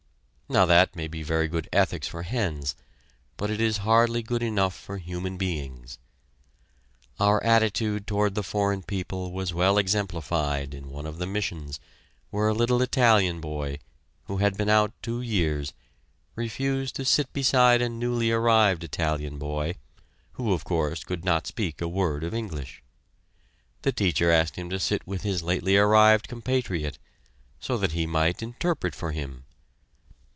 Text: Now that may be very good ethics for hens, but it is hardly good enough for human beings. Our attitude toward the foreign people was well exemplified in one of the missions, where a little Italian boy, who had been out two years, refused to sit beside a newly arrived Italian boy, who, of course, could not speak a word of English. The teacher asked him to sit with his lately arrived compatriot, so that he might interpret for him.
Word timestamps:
Now 0.49 0.65
that 0.65 0.97
may 0.97 1.07
be 1.07 1.23
very 1.23 1.47
good 1.47 1.69
ethics 1.71 2.09
for 2.09 2.23
hens, 2.23 2.75
but 3.37 3.49
it 3.49 3.61
is 3.61 3.77
hardly 3.87 4.21
good 4.21 4.43
enough 4.43 4.75
for 4.75 4.97
human 4.97 5.37
beings. 5.37 5.97
Our 7.21 7.41
attitude 7.41 8.05
toward 8.05 8.35
the 8.35 8.43
foreign 8.43 8.83
people 8.83 9.31
was 9.31 9.53
well 9.53 9.77
exemplified 9.77 10.73
in 10.73 10.89
one 10.89 11.05
of 11.05 11.19
the 11.19 11.25
missions, 11.25 11.79
where 12.31 12.49
a 12.49 12.53
little 12.53 12.81
Italian 12.81 13.39
boy, 13.39 13.79
who 14.25 14.39
had 14.39 14.57
been 14.57 14.67
out 14.67 14.91
two 15.01 15.21
years, 15.21 15.71
refused 16.35 16.97
to 16.97 17.05
sit 17.05 17.31
beside 17.31 17.81
a 17.81 17.87
newly 17.87 18.29
arrived 18.29 18.83
Italian 18.83 19.37
boy, 19.37 19.75
who, 20.33 20.51
of 20.51 20.65
course, 20.65 21.05
could 21.05 21.23
not 21.23 21.47
speak 21.47 21.79
a 21.79 21.87
word 21.87 22.25
of 22.25 22.33
English. 22.33 22.83
The 23.83 23.93
teacher 23.93 24.29
asked 24.29 24.57
him 24.57 24.69
to 24.69 24.81
sit 24.81 25.07
with 25.07 25.21
his 25.21 25.43
lately 25.43 25.77
arrived 25.77 26.27
compatriot, 26.27 26.99
so 27.61 27.77
that 27.77 27.93
he 27.93 28.05
might 28.05 28.43
interpret 28.43 28.93
for 28.93 29.13
him. 29.13 29.45